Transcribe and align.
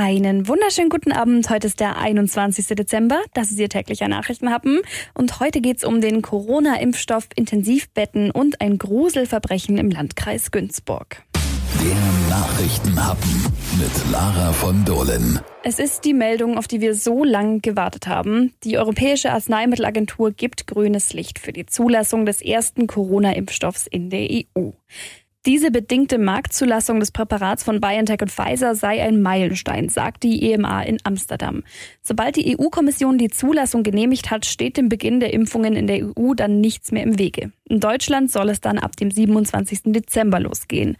Einen 0.00 0.46
wunderschönen 0.46 0.90
guten 0.90 1.10
Abend. 1.10 1.50
Heute 1.50 1.66
ist 1.66 1.80
der 1.80 1.96
21. 1.96 2.68
Dezember. 2.68 3.20
Das 3.34 3.50
ist 3.50 3.58
Ihr 3.58 3.68
täglicher 3.68 4.06
Nachrichtenhappen. 4.06 4.80
Und 5.12 5.40
heute 5.40 5.60
geht 5.60 5.78
es 5.78 5.84
um 5.84 6.00
den 6.00 6.22
Corona-Impfstoff, 6.22 7.26
Intensivbetten 7.34 8.30
und 8.30 8.60
ein 8.60 8.78
Gruselverbrechen 8.78 9.76
im 9.76 9.90
Landkreis 9.90 10.52
Günzburg. 10.52 11.24
Der 11.82 12.30
Nachrichtenhappen 12.30 13.42
mit 13.80 14.12
Lara 14.12 14.52
von 14.52 14.84
Dohlen. 14.84 15.40
Es 15.64 15.80
ist 15.80 16.04
die 16.04 16.14
Meldung, 16.14 16.58
auf 16.58 16.68
die 16.68 16.80
wir 16.80 16.94
so 16.94 17.24
lange 17.24 17.58
gewartet 17.58 18.06
haben. 18.06 18.54
Die 18.62 18.78
Europäische 18.78 19.32
Arzneimittelagentur 19.32 20.30
gibt 20.30 20.68
grünes 20.68 21.12
Licht 21.12 21.40
für 21.40 21.52
die 21.52 21.66
Zulassung 21.66 22.24
des 22.24 22.40
ersten 22.40 22.86
Corona-Impfstoffs 22.86 23.88
in 23.88 24.10
der 24.10 24.28
EU. 24.30 24.70
Diese 25.46 25.70
bedingte 25.70 26.18
Marktzulassung 26.18 26.98
des 26.98 27.12
Präparats 27.12 27.62
von 27.62 27.80
BioNTech 27.80 28.20
und 28.20 28.30
Pfizer 28.30 28.74
sei 28.74 29.02
ein 29.02 29.22
Meilenstein, 29.22 29.88
sagt 29.88 30.24
die 30.24 30.50
EMA 30.50 30.82
in 30.82 30.98
Amsterdam. 31.04 31.62
Sobald 32.02 32.36
die 32.36 32.58
EU-Kommission 32.58 33.18
die 33.18 33.30
Zulassung 33.30 33.84
genehmigt 33.84 34.30
hat, 34.30 34.46
steht 34.46 34.76
dem 34.76 34.88
Beginn 34.88 35.20
der 35.20 35.32
Impfungen 35.32 35.76
in 35.76 35.86
der 35.86 36.04
EU 36.04 36.34
dann 36.34 36.60
nichts 36.60 36.90
mehr 36.90 37.04
im 37.04 37.18
Wege. 37.18 37.52
In 37.64 37.80
Deutschland 37.80 38.32
soll 38.32 38.50
es 38.50 38.60
dann 38.60 38.78
ab 38.78 38.96
dem 38.96 39.10
27. 39.10 39.92
Dezember 39.92 40.40
losgehen. 40.40 40.96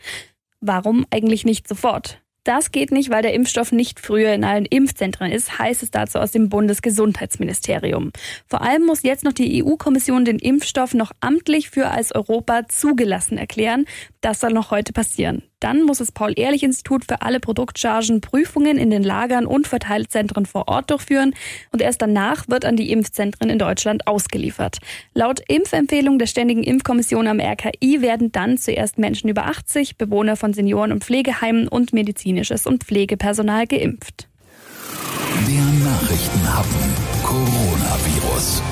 Warum 0.61 1.05
eigentlich 1.11 1.45
nicht 1.45 1.67
sofort? 1.67 2.23
Das 2.49 2.73
geht 2.73 2.93
nicht, 2.93 3.11
weil 3.11 3.21
der 3.21 3.35
Impfstoff 3.35 3.73
nicht 3.73 4.01
früher 4.01 4.33
in 4.33 4.43
allen 4.43 4.65
Impfzentren 4.65 5.31
ist, 5.31 5.59
heißt 5.59 5.83
es 5.83 5.91
dazu 5.91 6.19
aus 6.19 6.33
dem 6.33 6.49
Bundesgesundheitsministerium. 6.49 8.11
Vor 8.47 8.63
allem 8.63 8.87
muss 8.87 9.03
jetzt 9.03 9.23
noch 9.23 9.35
die 9.35 9.63
EU-Kommission 9.63 10.25
den 10.25 10.39
Impfstoff 10.39 10.95
noch 10.95 11.13
amtlich 11.21 11.69
für 11.69 11.91
als 11.91 12.15
Europa 12.15 12.67
zugelassen 12.67 13.37
erklären. 13.37 13.85
Das 14.23 14.41
soll 14.41 14.55
noch 14.55 14.71
heute 14.71 14.95
passieren. 14.95 15.43
Dann 15.61 15.83
muss 15.83 15.99
das 15.99 16.13
Paul-Ehrlich-Institut 16.13 17.05
für 17.05 17.23
alle 17.23 17.41
Produktchargen 17.41 18.21
Prüfungen 18.21 18.79
in 18.79 18.91
den 18.91 19.03
Lagern 19.03 19.47
und 19.47 19.67
Verteilzentren 19.67 20.47
vor 20.47 20.69
Ort 20.69 20.91
durchführen 20.91 21.35
und 21.73 21.83
erst 21.83 22.01
danach 22.01 22.49
wird 22.49 22.65
an 22.65 22.77
die 22.77 22.93
Impfzentren 22.93 23.51
in 23.51 23.59
Deutschland 23.59 24.07
ausgeliefert. 24.07 24.79
Laut 25.15 25.41
Impfempfehlung 25.49 26.19
der 26.19 26.27
Ständigen 26.27 26.63
Impfkommission 26.63 27.27
am 27.27 27.41
RKI 27.41 28.03
werden 28.03 28.31
dann 28.31 28.57
zuerst 28.57 28.99
Menschen 28.99 29.29
über 29.29 29.47
80, 29.47 29.97
Bewohner 29.97 30.37
von 30.37 30.53
Senioren- 30.53 30.93
und 30.93 31.05
Pflegeheimen 31.05 31.67
und 31.67 31.93
medizinisches 31.93 32.67
und 32.67 32.85
Pflegepersonal 32.85 33.67
geimpft. 33.67 34.29
Der 35.47 35.65
Nachrichtenhappen 35.85 36.95
Coronavirus. 37.23 38.63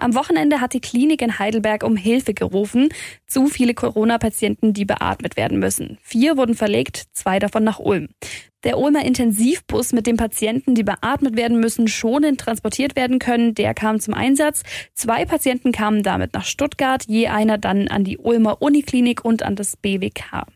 Am 0.00 0.14
Wochenende 0.14 0.60
hat 0.60 0.74
die 0.74 0.80
Klinik 0.80 1.22
in 1.22 1.40
Heidelberg 1.40 1.82
um 1.82 1.96
Hilfe 1.96 2.32
gerufen. 2.32 2.88
Zu 3.26 3.48
viele 3.48 3.74
Corona-Patienten, 3.74 4.72
die 4.72 4.84
beatmet 4.84 5.36
werden 5.36 5.58
müssen. 5.58 5.98
Vier 6.02 6.36
wurden 6.36 6.54
verlegt, 6.54 7.06
zwei 7.12 7.40
davon 7.40 7.64
nach 7.64 7.80
Ulm. 7.80 8.08
Der 8.64 8.76
Ulmer 8.76 9.04
Intensivbus 9.04 9.92
mit 9.92 10.08
den 10.08 10.16
Patienten, 10.16 10.74
die 10.74 10.82
beatmet 10.82 11.36
werden 11.36 11.60
müssen, 11.60 11.86
schonend 11.86 12.40
transportiert 12.40 12.96
werden 12.96 13.20
können, 13.20 13.54
der 13.54 13.72
kam 13.72 14.00
zum 14.00 14.14
Einsatz. 14.14 14.62
Zwei 14.94 15.24
Patienten 15.24 15.70
kamen 15.70 16.02
damit 16.02 16.34
nach 16.34 16.44
Stuttgart, 16.44 17.04
je 17.06 17.28
einer 17.28 17.56
dann 17.56 17.86
an 17.86 18.02
die 18.02 18.18
Ulmer 18.18 18.60
Uniklinik 18.60 19.24
und 19.24 19.44
an 19.44 19.54
das 19.54 19.76
BWK. 19.76 20.46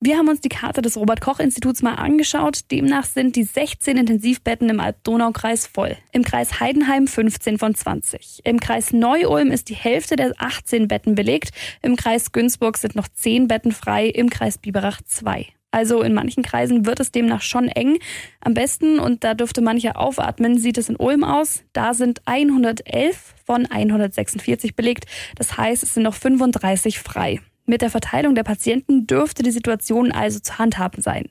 Wir 0.00 0.18
haben 0.18 0.28
uns 0.28 0.40
die 0.40 0.48
Karte 0.48 0.82
des 0.82 0.96
Robert-Koch-Instituts 0.98 1.80
mal 1.80 1.94
angeschaut. 1.94 2.70
Demnach 2.72 3.04
sind 3.04 3.36
die 3.36 3.44
16 3.44 3.96
Intensivbetten 3.96 4.68
im 4.68 4.80
Alb-Donau-Kreis 4.80 5.66
voll. 5.66 5.96
Im 6.12 6.24
Kreis 6.24 6.60
Heidenheim 6.60 7.06
15 7.06 7.58
von 7.58 7.74
20. 7.74 8.40
Im 8.44 8.58
Kreis 8.58 8.92
Neu-Ulm 8.92 9.50
ist 9.50 9.70
die 9.70 9.76
Hälfte 9.76 10.16
der 10.16 10.32
18 10.36 10.88
Betten 10.88 11.14
belegt. 11.14 11.52
Im 11.80 11.96
Kreis 11.96 12.32
Günzburg 12.32 12.76
sind 12.76 12.96
noch 12.96 13.08
10 13.08 13.48
Betten 13.48 13.72
frei. 13.72 14.08
Im 14.08 14.28
Kreis 14.28 14.58
Biberach 14.58 15.00
2. 15.00 15.46
Also 15.74 16.02
in 16.02 16.14
manchen 16.14 16.44
Kreisen 16.44 16.86
wird 16.86 17.00
es 17.00 17.10
demnach 17.10 17.42
schon 17.42 17.66
eng. 17.66 17.98
Am 18.38 18.54
besten, 18.54 19.00
und 19.00 19.24
da 19.24 19.34
dürfte 19.34 19.60
mancher 19.60 19.98
aufatmen, 19.98 20.56
sieht 20.56 20.78
es 20.78 20.88
in 20.88 20.94
Ulm 20.94 21.24
aus. 21.24 21.64
Da 21.72 21.94
sind 21.94 22.22
111 22.26 23.34
von 23.44 23.66
146 23.66 24.76
belegt. 24.76 25.06
Das 25.34 25.56
heißt, 25.56 25.82
es 25.82 25.94
sind 25.94 26.04
noch 26.04 26.14
35 26.14 27.00
frei. 27.00 27.40
Mit 27.66 27.82
der 27.82 27.90
Verteilung 27.90 28.36
der 28.36 28.44
Patienten 28.44 29.08
dürfte 29.08 29.42
die 29.42 29.50
Situation 29.50 30.12
also 30.12 30.38
zu 30.38 30.58
handhaben 30.58 31.02
sein. 31.02 31.24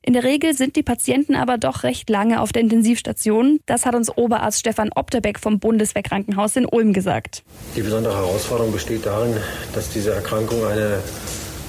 In 0.00 0.12
der 0.12 0.22
Regel 0.22 0.54
sind 0.54 0.76
die 0.76 0.84
Patienten 0.84 1.34
aber 1.34 1.58
doch 1.58 1.82
recht 1.82 2.08
lange 2.08 2.40
auf 2.40 2.52
der 2.52 2.62
Intensivstation. 2.62 3.58
Das 3.66 3.84
hat 3.84 3.96
uns 3.96 4.16
Oberarzt 4.16 4.60
Stefan 4.60 4.90
Opterbeck 4.94 5.40
vom 5.40 5.58
Bundeswehrkrankenhaus 5.58 6.54
in 6.54 6.66
Ulm 6.66 6.92
gesagt. 6.92 7.42
Die 7.74 7.82
besondere 7.82 8.14
Herausforderung 8.14 8.70
besteht 8.70 9.06
darin, 9.06 9.34
dass 9.74 9.90
diese 9.90 10.12
Erkrankung 10.12 10.64
eine 10.64 11.02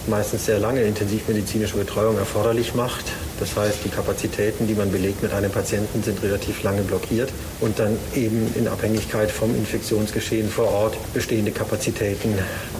meistens 0.09 0.45
sehr 0.45 0.59
lange 0.59 0.81
intensivmedizinische 0.83 1.77
Betreuung 1.77 2.17
erforderlich 2.17 2.75
macht. 2.75 3.05
Das 3.39 3.55
heißt, 3.55 3.79
die 3.85 3.89
Kapazitäten, 3.89 4.67
die 4.67 4.73
man 4.73 4.91
belegt 4.91 5.23
mit 5.23 5.31
einem 5.31 5.51
Patienten, 5.51 6.03
sind 6.03 6.21
relativ 6.23 6.63
lange 6.63 6.81
blockiert 6.81 7.31
und 7.61 7.79
dann 7.79 7.97
eben 8.15 8.53
in 8.55 8.67
Abhängigkeit 8.67 9.31
vom 9.31 9.55
Infektionsgeschehen 9.55 10.49
vor 10.49 10.69
Ort 10.69 10.97
bestehende 11.13 11.51
Kapazitäten 11.51 12.33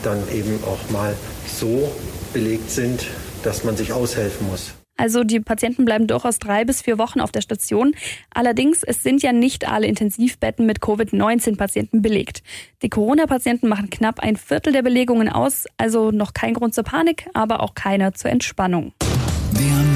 dann 0.04 0.22
eben 0.34 0.62
auch 0.66 0.92
mal 0.92 1.16
so 1.48 1.92
belegt 2.34 2.72
sind, 2.72 3.06
dass 3.44 3.64
man 3.64 3.78
sich 3.78 3.94
aushelfen 3.94 4.48
muss. 4.48 4.79
Also 5.00 5.24
die 5.24 5.40
Patienten 5.40 5.86
bleiben 5.86 6.08
durchaus 6.08 6.40
drei 6.40 6.66
bis 6.66 6.82
vier 6.82 6.98
Wochen 6.98 7.22
auf 7.22 7.32
der 7.32 7.40
Station. 7.40 7.96
Allerdings, 8.34 8.84
es 8.84 9.02
sind 9.02 9.24
ja 9.24 9.32
nicht 9.32 9.66
alle 9.66 9.88
Intensivbetten 9.88 10.66
mit 10.66 10.82
Covid-19-Patienten 10.82 12.02
belegt. 12.02 12.44
Die 12.82 12.90
Corona-Patienten 12.90 13.70
machen 13.70 13.90
knapp 13.90 14.20
ein 14.20 14.36
Viertel 14.36 14.74
der 14.74 14.82
Belegungen 14.82 15.30
aus, 15.30 15.68
also 15.78 16.12
noch 16.12 16.34
kein 16.34 16.54
Grund 16.54 16.74
zur 16.74 16.84
Panik, 16.84 17.30
aber 17.34 17.62
auch 17.62 17.76
keiner 17.76 18.14
zur 18.14 18.30
Entspannung. 18.30 18.92
Der 19.54 19.89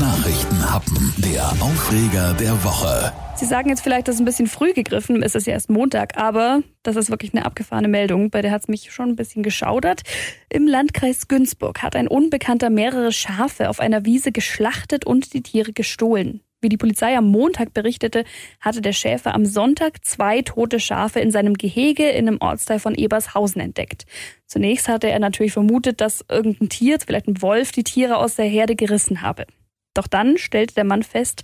Nachrichtenhappen, 0.43 1.13
der 1.19 1.43
Aufreger 1.61 2.33
der 2.33 2.63
Woche. 2.63 3.13
Sie 3.35 3.45
sagen 3.45 3.69
jetzt 3.69 3.81
vielleicht, 3.81 4.07
das 4.07 4.15
ist 4.15 4.21
ein 4.21 4.25
bisschen 4.25 4.47
früh 4.47 4.73
gegriffen, 4.73 5.23
es 5.23 5.35
ist 5.35 5.47
ja 5.47 5.53
erst 5.53 5.69
Montag, 5.69 6.17
aber 6.17 6.61
das 6.83 6.97
ist 6.97 7.09
wirklich 7.09 7.33
eine 7.33 7.45
abgefahrene 7.45 7.87
Meldung, 7.87 8.29
bei 8.29 8.41
der 8.41 8.51
hat 8.51 8.63
es 8.63 8.67
mich 8.67 8.91
schon 8.91 9.09
ein 9.09 9.15
bisschen 9.15 9.41
geschaudert. 9.41 10.01
Im 10.49 10.67
Landkreis 10.67 11.29
Günzburg 11.29 11.81
hat 11.81 11.95
ein 11.95 12.09
Unbekannter 12.09 12.69
mehrere 12.69 13.11
Schafe 13.13 13.69
auf 13.69 13.79
einer 13.79 14.05
Wiese 14.05 14.31
geschlachtet 14.31 15.05
und 15.05 15.33
die 15.33 15.43
Tiere 15.43 15.71
gestohlen. 15.71 16.41
Wie 16.61 16.69
die 16.69 16.77
Polizei 16.77 17.17
am 17.17 17.27
Montag 17.27 17.73
berichtete, 17.73 18.25
hatte 18.59 18.81
der 18.81 18.93
Schäfer 18.93 19.35
am 19.35 19.45
Sonntag 19.45 20.03
zwei 20.03 20.41
tote 20.41 20.79
Schafe 20.79 21.19
in 21.19 21.31
seinem 21.31 21.53
Gehege 21.53 22.09
in 22.09 22.27
einem 22.27 22.41
Ortsteil 22.41 22.79
von 22.79 22.95
Ebershausen 22.95 23.61
entdeckt. 23.61 24.05
Zunächst 24.45 24.89
hatte 24.89 25.09
er 25.09 25.19
natürlich 25.19 25.53
vermutet, 25.53 26.01
dass 26.01 26.25
irgendein 26.29 26.69
Tier, 26.69 26.97
vielleicht 26.99 27.27
ein 27.27 27.41
Wolf, 27.41 27.71
die 27.71 27.83
Tiere 27.83 28.17
aus 28.17 28.35
der 28.35 28.45
Herde 28.45 28.75
gerissen 28.75 29.21
habe. 29.21 29.45
Doch 29.93 30.07
dann 30.07 30.37
stellte 30.37 30.75
der 30.75 30.83
Mann 30.83 31.03
fest, 31.03 31.43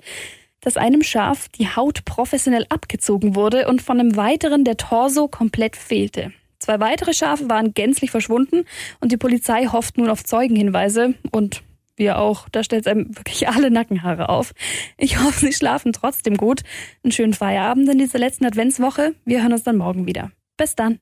dass 0.62 0.78
einem 0.78 1.04
Schaf 1.04 1.48
die 1.50 1.68
Haut 1.76 2.06
professionell 2.06 2.66
abgezogen 2.70 3.36
wurde 3.36 3.68
und 3.68 3.82
von 3.82 4.00
einem 4.00 4.16
weiteren 4.16 4.64
der 4.64 4.78
Torso 4.78 5.28
komplett 5.28 5.76
fehlte. 5.76 6.34
Zwei 6.60 6.80
weitere 6.82 7.14
Schafe 7.14 7.50
waren 7.50 7.74
gänzlich 7.74 8.12
verschwunden 8.12 8.66
und 9.00 9.12
die 9.12 9.18
Polizei 9.18 9.68
hofft 9.68 9.98
nun 9.98 10.10
auf 10.10 10.26
Zeugenhinweise 10.26 11.14
und 11.32 11.64
wir 12.00 12.18
auch. 12.18 12.50
Da 12.50 12.64
stellt 12.64 12.88
einem 12.88 13.16
wirklich 13.16 13.48
alle 13.48 13.70
Nackenhaare 13.70 14.30
auf. 14.30 14.54
Ich 14.98 15.20
hoffe, 15.20 15.46
Sie 15.46 15.54
schlafen 15.54 15.94
trotzdem 15.94 16.38
gut. 16.38 16.62
Einen 17.04 17.12
schönen 17.12 17.34
Feierabend 17.34 17.88
in 17.90 18.00
dieser 18.00 18.18
letzten 18.18 18.46
Adventswoche. 18.46 19.14
Wir 19.26 19.42
hören 19.44 19.54
uns 19.54 19.64
dann 19.64 19.78
morgen 19.78 20.08
wieder. 20.08 20.32
Bis 20.58 20.76
dann. 20.76 20.98